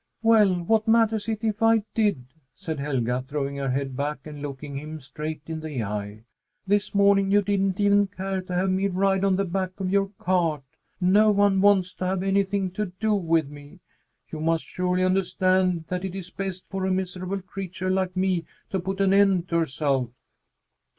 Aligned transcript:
"Well, 0.23 0.63
what 0.63 0.87
matters 0.87 1.29
it 1.29 1.43
if 1.43 1.61
I 1.61 1.83
did?" 1.93 2.25
said 2.55 2.79
Helga, 2.79 3.21
throwing 3.21 3.57
her 3.57 3.69
head 3.69 3.95
back 3.95 4.25
and 4.25 4.41
looking 4.41 4.75
him 4.75 4.99
straight 4.99 5.43
in 5.45 5.59
the 5.59 5.83
eye. 5.83 6.23
"This 6.65 6.95
morning 6.95 7.29
you 7.29 7.43
didn't 7.43 7.79
even 7.79 8.07
care 8.07 8.41
to 8.41 8.53
have 8.55 8.71
me 8.71 8.87
ride 8.87 9.23
on 9.23 9.35
the 9.35 9.45
back 9.45 9.79
of 9.79 9.91
your 9.91 10.07
cart. 10.17 10.63
No 10.99 11.29
one 11.29 11.61
wants 11.61 11.93
to 11.93 12.07
have 12.07 12.23
anything 12.23 12.71
to 12.71 12.87
do 12.99 13.13
with 13.13 13.47
me! 13.49 13.79
You 14.31 14.39
must 14.39 14.65
surely 14.65 15.03
understand 15.03 15.85
that 15.89 16.03
it 16.03 16.15
is 16.15 16.31
best 16.31 16.67
for 16.67 16.83
a 16.87 16.91
miserable 16.91 17.43
creature 17.43 17.91
like 17.91 18.17
me 18.17 18.45
to 18.71 18.79
put 18.79 19.01
an 19.01 19.13
end 19.13 19.49
to 19.49 19.57
herself." 19.57 20.09